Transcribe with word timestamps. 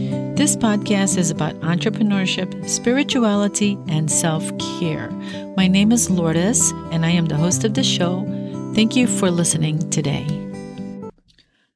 This 0.00 0.56
podcast 0.56 1.18
is 1.18 1.30
about 1.30 1.60
entrepreneurship, 1.60 2.66
spirituality, 2.66 3.76
and 3.86 4.10
self 4.10 4.50
care. 4.58 5.10
My 5.58 5.68
name 5.68 5.92
is 5.92 6.08
Lourdes, 6.08 6.72
and 6.90 7.04
I 7.04 7.10
am 7.10 7.26
the 7.26 7.36
host 7.36 7.64
of 7.64 7.74
the 7.74 7.82
show. 7.82 8.24
Thank 8.74 8.96
you 8.96 9.06
for 9.06 9.30
listening 9.30 9.90
today. 9.90 10.26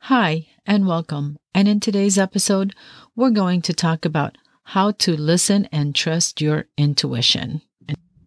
Hi, 0.00 0.48
and 0.66 0.86
welcome. 0.86 1.38
And 1.54 1.66
in 1.66 1.80
today's 1.80 2.18
episode, 2.18 2.74
we're 3.16 3.30
going 3.30 3.62
to 3.62 3.72
talk 3.72 4.04
about 4.04 4.36
how 4.64 4.90
to 4.90 5.16
listen 5.16 5.66
and 5.72 5.94
trust 5.94 6.42
your 6.42 6.66
intuition. 6.76 7.62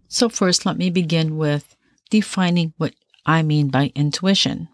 So, 0.08 0.28
first, 0.28 0.66
let 0.66 0.78
me 0.78 0.90
begin 0.90 1.38
with 1.38 1.76
defining 2.10 2.74
what 2.78 2.96
I 3.28 3.44
mean 3.44 3.70
by 3.70 3.92
intuition. 3.94 4.70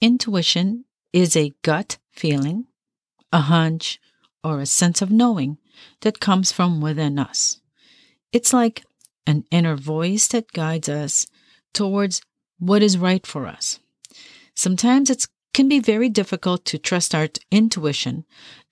Intuition 0.00 0.84
is 1.12 1.36
a 1.36 1.52
gut 1.62 1.98
feeling, 2.10 2.66
a 3.32 3.42
hunch, 3.42 4.00
or 4.44 4.60
a 4.60 4.66
sense 4.66 5.02
of 5.02 5.10
knowing 5.10 5.58
that 6.00 6.20
comes 6.20 6.52
from 6.52 6.80
within 6.80 7.18
us. 7.18 7.60
It's 8.32 8.52
like 8.52 8.84
an 9.26 9.44
inner 9.50 9.76
voice 9.76 10.28
that 10.28 10.52
guides 10.52 10.88
us 10.88 11.26
towards 11.72 12.22
what 12.58 12.82
is 12.82 12.98
right 12.98 13.26
for 13.26 13.46
us. 13.46 13.78
Sometimes 14.54 15.10
it 15.10 15.26
can 15.52 15.68
be 15.68 15.80
very 15.80 16.08
difficult 16.08 16.64
to 16.66 16.78
trust 16.78 17.14
our 17.14 17.28
intuition, 17.50 18.24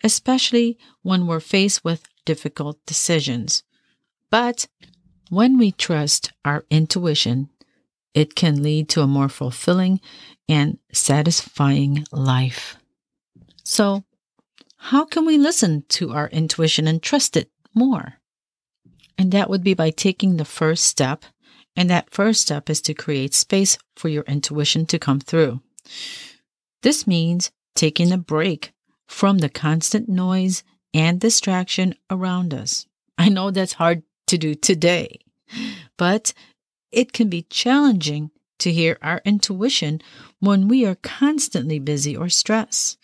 especially 0.02 0.78
when 1.02 1.26
we're 1.26 1.40
faced 1.40 1.84
with 1.84 2.06
difficult 2.24 2.78
decisions. 2.86 3.62
But 4.30 4.66
when 5.28 5.58
we 5.58 5.72
trust 5.72 6.32
our 6.44 6.64
intuition, 6.70 7.50
it 8.14 8.34
can 8.34 8.62
lead 8.62 8.88
to 8.90 9.02
a 9.02 9.06
more 9.06 9.28
fulfilling 9.28 10.00
and 10.48 10.78
satisfying 10.92 12.04
life. 12.12 12.76
So, 13.62 14.04
how 14.82 15.04
can 15.04 15.26
we 15.26 15.36
listen 15.36 15.84
to 15.90 16.12
our 16.12 16.28
intuition 16.30 16.88
and 16.88 17.02
trust 17.02 17.36
it 17.36 17.50
more? 17.74 18.14
And 19.18 19.30
that 19.30 19.50
would 19.50 19.62
be 19.62 19.74
by 19.74 19.90
taking 19.90 20.36
the 20.36 20.44
first 20.46 20.84
step. 20.84 21.24
And 21.76 21.90
that 21.90 22.10
first 22.10 22.40
step 22.40 22.70
is 22.70 22.80
to 22.82 22.94
create 22.94 23.34
space 23.34 23.76
for 23.94 24.08
your 24.08 24.24
intuition 24.24 24.86
to 24.86 24.98
come 24.98 25.20
through. 25.20 25.60
This 26.82 27.06
means 27.06 27.50
taking 27.74 28.10
a 28.10 28.16
break 28.16 28.72
from 29.06 29.38
the 29.38 29.50
constant 29.50 30.08
noise 30.08 30.64
and 30.94 31.20
distraction 31.20 31.94
around 32.10 32.54
us. 32.54 32.86
I 33.18 33.28
know 33.28 33.50
that's 33.50 33.74
hard 33.74 34.02
to 34.28 34.38
do 34.38 34.54
today, 34.54 35.20
but 35.98 36.32
it 36.90 37.12
can 37.12 37.28
be 37.28 37.42
challenging 37.42 38.30
to 38.60 38.72
hear 38.72 38.96
our 39.02 39.20
intuition 39.26 40.00
when 40.38 40.68
we 40.68 40.86
are 40.86 40.96
constantly 40.96 41.78
busy 41.78 42.16
or 42.16 42.30
stressed 42.30 42.98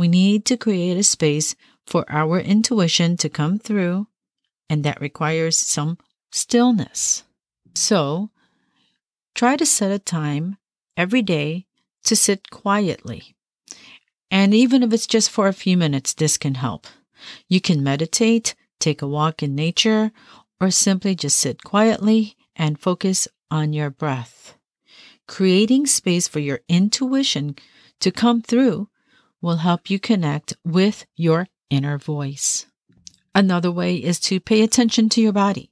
we 0.00 0.08
need 0.08 0.46
to 0.46 0.56
create 0.56 0.96
a 0.96 1.02
space 1.02 1.54
for 1.86 2.06
our 2.08 2.40
intuition 2.40 3.18
to 3.18 3.28
come 3.28 3.58
through, 3.58 4.06
and 4.70 4.82
that 4.82 4.98
requires 4.98 5.58
some 5.58 5.98
stillness. 6.32 7.22
So, 7.74 8.30
try 9.34 9.56
to 9.56 9.66
set 9.66 9.92
a 9.92 9.98
time 9.98 10.56
every 10.96 11.20
day 11.20 11.66
to 12.04 12.16
sit 12.16 12.48
quietly. 12.48 13.34
And 14.30 14.54
even 14.54 14.82
if 14.82 14.90
it's 14.94 15.06
just 15.06 15.28
for 15.28 15.48
a 15.48 15.52
few 15.52 15.76
minutes, 15.76 16.14
this 16.14 16.38
can 16.38 16.54
help. 16.54 16.86
You 17.46 17.60
can 17.60 17.82
meditate, 17.82 18.54
take 18.78 19.02
a 19.02 19.06
walk 19.06 19.42
in 19.42 19.54
nature, 19.54 20.12
or 20.58 20.70
simply 20.70 21.14
just 21.14 21.36
sit 21.36 21.62
quietly 21.62 22.36
and 22.56 22.80
focus 22.80 23.28
on 23.50 23.74
your 23.74 23.90
breath. 23.90 24.54
Creating 25.28 25.84
space 25.84 26.26
for 26.26 26.38
your 26.38 26.60
intuition 26.70 27.54
to 28.00 28.10
come 28.10 28.40
through 28.40 28.88
will 29.40 29.56
help 29.56 29.90
you 29.90 29.98
connect 29.98 30.54
with 30.64 31.06
your 31.16 31.48
inner 31.70 31.98
voice. 31.98 32.66
Another 33.34 33.70
way 33.70 33.96
is 33.96 34.18
to 34.20 34.40
pay 34.40 34.62
attention 34.62 35.08
to 35.10 35.20
your 35.20 35.32
body. 35.32 35.70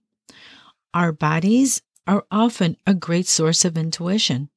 Our 0.94 1.12
bodies 1.12 1.82
are 2.06 2.24
often 2.30 2.76
a 2.86 2.94
great 2.94 3.26
source 3.26 3.64
of 3.64 3.76
intuition. 3.76 4.48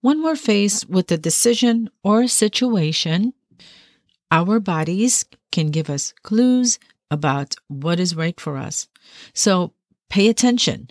When 0.00 0.22
we're 0.22 0.36
faced 0.36 0.88
with 0.88 1.10
a 1.12 1.16
decision 1.16 1.90
or 2.02 2.22
a 2.22 2.28
situation, 2.28 3.32
our 4.30 4.58
bodies 4.58 5.24
can 5.52 5.70
give 5.70 5.88
us 5.88 6.12
clues 6.22 6.78
about 7.10 7.54
what 7.68 8.00
is 8.00 8.16
right 8.16 8.38
for 8.40 8.56
us. 8.56 8.88
So 9.32 9.72
pay 10.10 10.28
attention. 10.28 10.90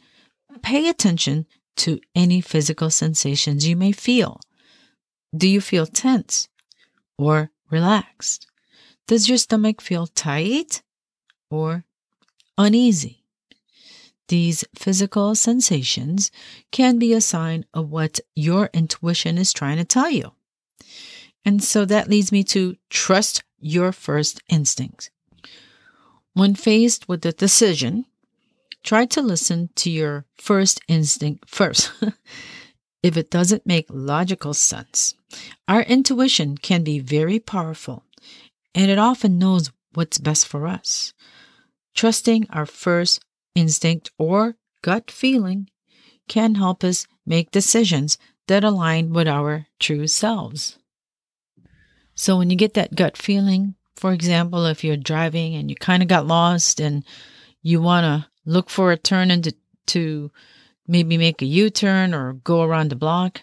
Pay 0.62 0.88
attention 0.88 1.46
to 1.76 2.00
any 2.16 2.40
physical 2.40 2.90
sensations 2.90 3.68
you 3.68 3.76
may 3.76 3.92
feel. 3.92 4.40
Do 5.36 5.48
you 5.48 5.60
feel 5.60 5.86
tense? 5.86 6.48
Or 7.18 7.52
relaxed? 7.70 8.48
Does 9.08 9.28
your 9.28 9.38
stomach 9.38 9.82
feel 9.82 10.08
tight 10.08 10.82
or 11.50 11.84
uneasy? 12.58 13.24
These 14.30 14.64
physical 14.74 15.36
sensations 15.36 16.32
can 16.72 16.98
be 16.98 17.14
a 17.14 17.22
sign 17.22 17.66
of 17.74 17.90
what 17.90 18.20
your 18.36 18.70
intuition 18.74 19.38
is 19.38 19.52
trying 19.52 19.78
to 19.78 19.84
tell 19.84 20.10
you. 20.10 20.32
And 21.46 21.64
so 21.64 21.86
that 21.86 22.10
leads 22.10 22.32
me 22.32 22.44
to 22.46 22.78
trust 22.90 23.44
your 23.60 23.92
first 23.92 24.42
instincts. 24.48 25.10
When 26.34 26.56
faced 26.56 27.08
with 27.08 27.26
a 27.26 27.32
decision, 27.34 28.06
try 28.84 29.06
to 29.08 29.22
listen 29.22 29.70
to 29.76 29.90
your 29.90 30.26
first 30.36 30.82
instinct 30.88 31.50
first. 31.50 31.92
if 33.04 33.18
it 33.18 33.30
doesn't 33.30 33.68
make 33.68 33.86
logical 33.90 34.54
sense. 34.54 35.14
Our 35.68 35.82
intuition 35.82 36.58
can 36.58 36.84
be 36.84 37.00
very 37.00 37.40
powerful, 37.40 38.06
and 38.74 38.90
it 38.90 38.98
often 38.98 39.38
knows 39.38 39.72
what's 39.94 40.18
best 40.18 40.48
for 40.48 40.66
us. 40.66 41.14
Trusting 41.94 42.48
our 42.50 42.66
first 42.66 43.24
instinct 43.54 44.10
or 44.18 44.56
gut 44.82 45.12
feeling 45.12 45.70
can 46.28 46.56
help 46.56 46.84
us 46.84 47.06
make 47.26 47.52
decisions 47.52 48.18
that 48.48 48.64
align 48.64 49.12
with 49.12 49.28
our 49.28 49.68
true 49.80 50.08
selves. 50.08 50.78
So, 52.16 52.38
when 52.38 52.50
you 52.50 52.56
get 52.56 52.74
that 52.76 52.96
gut 52.96 53.18
feeling, 53.18 53.76
for 53.96 54.14
example, 54.14 54.66
if 54.66 54.84
you're 54.84 54.98
driving 54.98 55.56
and 55.56 55.70
you 55.70 55.76
kind 55.76 56.02
of 56.04 56.10
got 56.10 56.28
lost 56.28 56.80
and 56.80 57.04
you 57.62 57.82
want 57.82 58.06
to 58.06 58.30
look 58.46 58.70
for 58.70 58.92
a 58.92 58.98
turn 58.98 59.32
into 59.32 59.54
to 59.88 60.32
maybe 60.88 61.18
make 61.18 61.42
a 61.42 61.46
U 61.46 61.70
turn 61.70 62.14
or 62.14 62.34
go 62.34 62.64
around 62.64 62.90
the 62.90 62.96
block, 62.96 63.42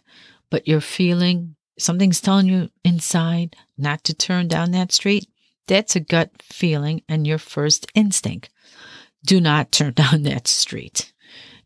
but 0.50 0.66
you're 0.68 0.80
feeling 0.80 1.56
something's 1.78 2.20
telling 2.20 2.46
you 2.46 2.68
inside 2.84 3.56
not 3.78 4.04
to 4.04 4.14
turn 4.14 4.48
down 4.48 4.72
that 4.72 4.92
street, 4.92 5.26
that's 5.66 5.96
a 5.96 6.00
gut 6.00 6.30
feeling 6.42 7.02
and 7.08 7.26
your 7.26 7.38
first 7.38 7.86
instinct. 7.94 8.50
Do 9.24 9.40
not 9.40 9.72
turn 9.72 9.92
down 9.94 10.22
that 10.24 10.46
street. 10.48 11.12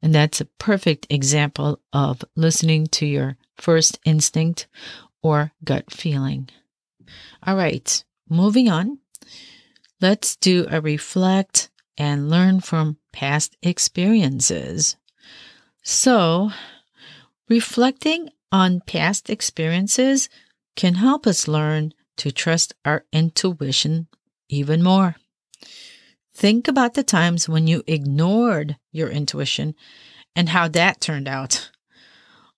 And 0.03 0.15
that's 0.15 0.41
a 0.41 0.45
perfect 0.45 1.07
example 1.09 1.81
of 1.93 2.23
listening 2.37 2.87
to 2.89 3.07
your 3.07 3.37
first 3.57 3.99
instinct 4.05 4.67
or 5.23 5.53
gut 5.65 5.91
feeling. 5.91 6.51
All 7.43 7.57
right, 7.57 8.05
moving 8.29 8.69
on. 8.69 8.99
Let's 10.01 10.37
do 10.37 10.67
a 10.71 10.83
reflect 10.83 11.71
and 11.97 12.29
learn 12.29 12.61
from 12.61 12.99
past 13.13 13.57
experiences. 13.63 14.97
So, 15.87 16.51
reflecting 17.47 18.31
on 18.51 18.81
past 18.81 19.29
experiences 19.29 20.31
can 20.77 20.95
help 20.95 21.27
us 21.27 21.47
learn 21.47 21.93
to 22.17 22.33
trust 22.33 22.73
our 22.87 23.05
intuition 23.13 24.09
even 24.49 24.83
more. 24.83 25.17
Think 26.35 26.69
about 26.69 26.95
the 26.95 27.03
times 27.03 27.51
when 27.51 27.67
you 27.67 27.83
ignored 27.87 28.79
your 28.93 29.11
intuition 29.11 29.75
and 30.35 30.49
how 30.49 30.69
that 30.69 31.03
turned 31.03 31.29
out. 31.29 31.71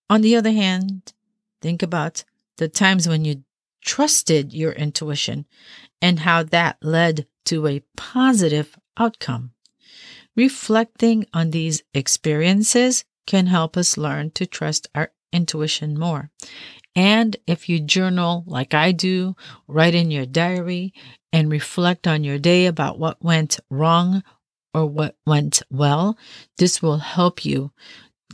On 0.09 0.21
the 0.21 0.37
other 0.37 0.53
hand, 0.53 1.13
think 1.61 1.83
about 1.83 2.23
the 2.59 2.69
times 2.69 3.09
when 3.09 3.25
you 3.25 3.43
trusted 3.85 4.53
your 4.53 4.71
intuition 4.71 5.47
and 6.01 6.21
how 6.21 6.45
that 6.45 6.77
led 6.81 7.27
to 7.47 7.67
a 7.67 7.83
positive 7.97 8.79
outcome. 8.97 9.51
Reflecting 10.37 11.27
on 11.35 11.51
these 11.51 11.83
experiences 11.93 13.05
can 13.27 13.47
help 13.47 13.77
us 13.77 13.97
learn 13.97 14.31
to 14.33 14.47
trust 14.47 14.89
our 14.95 15.11
intuition 15.33 15.99
more. 15.99 16.31
And 16.95 17.37
if 17.47 17.69
you 17.69 17.81
journal 17.81 18.45
like 18.47 18.73
I 18.73 18.93
do, 18.93 19.37
write 19.69 19.95
in 19.95 20.11
your 20.11 20.27
diary 20.27 20.95
and 21.33 21.51
reflect 21.51 22.07
on 22.07 22.25
your 22.25 22.39
day 22.39 22.67
about 22.67 22.99
what 22.99 23.23
went 23.23 23.61
wrong 23.69 24.23
or 24.73 24.87
what 24.87 25.17
went 25.27 25.63
well, 25.71 26.17
this 26.57 26.81
will 26.81 26.99
help 26.99 27.45
you 27.45 27.73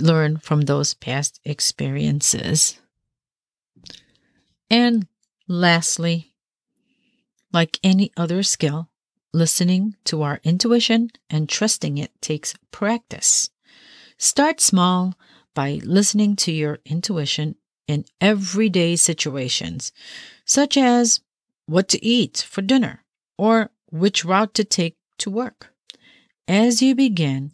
learn 0.01 0.37
from 0.37 0.63
those 0.63 0.95
past 0.95 1.41
experiences. 1.45 2.79
And 4.71 5.07
lastly, 5.49 6.35
like 7.53 7.79
any 7.83 8.13
other 8.17 8.43
skill, 8.43 8.89
listening 9.33 9.97
to 10.05 10.23
our 10.23 10.41
intuition 10.45 11.11
and 11.29 11.49
trusting 11.49 11.99
it 11.99 12.13
takes 12.21 12.55
practice. 12.71 13.51
Start 14.23 14.61
small 14.61 15.15
by 15.53 15.81
listening 15.83 16.37
to 16.37 16.53
your 16.53 16.79
intuition 16.85 17.57
in 17.89 18.05
everyday 18.21 18.95
situations, 18.95 19.91
such 20.45 20.77
as 20.77 21.19
what 21.67 21.89
to 21.89 22.07
eat 22.07 22.47
for 22.49 22.63
dinner 22.63 23.03
or 23.37 23.73
which 23.91 24.25
route 24.25 24.55
to 24.55 24.63
take 24.63 24.97
to 25.19 25.29
work. 25.29 25.75
As 26.47 26.81
you 26.81 26.95
begin 26.95 27.51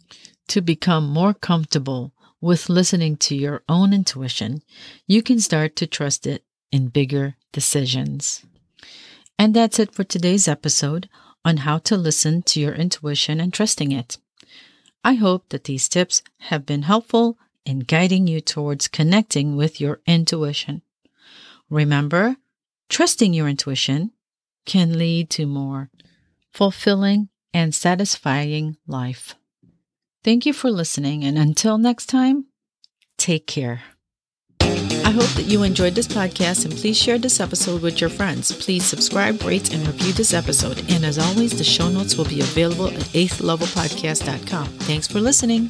to 0.49 0.61
become 0.61 1.09
more 1.09 1.33
comfortable 1.33 2.13
with 2.39 2.69
listening 2.69 3.17
to 3.17 3.35
your 3.35 3.63
own 3.67 3.91
intuition, 3.91 4.61
you 5.07 5.23
can 5.23 5.39
start 5.39 5.75
to 5.77 5.87
trust 5.87 6.27
it 6.27 6.43
in 6.71 6.89
bigger 6.89 7.35
decisions. 7.51 8.45
And 9.39 9.55
that's 9.55 9.79
it 9.79 9.95
for 9.95 10.03
today's 10.03 10.47
episode 10.47 11.09
on 11.43 11.57
how 11.57 11.79
to 11.79 11.97
listen 11.97 12.43
to 12.43 12.59
your 12.59 12.75
intuition 12.75 13.39
and 13.39 13.51
trusting 13.51 13.91
it. 13.91 14.19
I 15.03 15.13
hope 15.13 15.49
that 15.49 15.63
these 15.63 15.87
tips 15.87 16.21
have 16.39 16.65
been 16.65 16.83
helpful 16.83 17.37
in 17.65 17.79
guiding 17.79 18.27
you 18.27 18.41
towards 18.41 18.87
connecting 18.87 19.55
with 19.55 19.79
your 19.79 20.01
intuition. 20.05 20.81
Remember, 21.69 22.37
trusting 22.89 23.33
your 23.33 23.47
intuition 23.47 24.11
can 24.65 24.97
lead 24.97 25.29
to 25.31 25.45
more 25.45 25.89
fulfilling 26.51 27.29
and 27.53 27.73
satisfying 27.73 28.77
life. 28.87 29.35
Thank 30.23 30.45
you 30.45 30.53
for 30.53 30.69
listening, 30.69 31.23
and 31.23 31.37
until 31.37 31.77
next 31.77 32.07
time, 32.07 32.45
take 33.17 33.47
care. 33.47 33.83
I 35.09 35.11
hope 35.11 35.29
that 35.29 35.47
you 35.47 35.63
enjoyed 35.63 35.95
this 35.95 36.07
podcast 36.07 36.65
and 36.65 36.75
please 36.75 36.95
share 36.95 37.17
this 37.17 37.39
episode 37.39 37.81
with 37.81 37.99
your 37.99 38.11
friends. 38.11 38.51
Please 38.51 38.85
subscribe, 38.85 39.41
rate, 39.41 39.73
and 39.73 39.87
review 39.87 40.13
this 40.13 40.35
episode. 40.35 40.87
And 40.91 41.03
as 41.03 41.17
always, 41.17 41.57
the 41.57 41.63
show 41.63 41.89
notes 41.89 42.15
will 42.15 42.25
be 42.25 42.41
available 42.41 42.89
at 42.89 43.01
eighthlevelpodcast.com. 43.17 44.67
Thanks 44.67 45.07
for 45.07 45.19
listening. 45.19 45.67